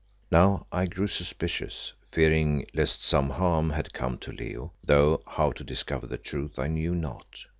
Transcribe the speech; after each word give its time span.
Now, 0.31 0.65
I 0.71 0.87
grew 0.87 1.05
suspicious, 1.05 1.93
fearing 2.07 2.65
lest 2.73 3.03
some 3.03 3.29
harm 3.29 3.69
had 3.69 3.93
come 3.93 4.17
to 4.21 4.31
Leo, 4.31 4.73
though 4.83 5.21
how 5.27 5.51
to 5.51 5.63
discover 5.63 6.07
the 6.07 6.17
truth 6.17 6.57
I 6.57 6.69
knew 6.69 6.95
not. 6.95 7.45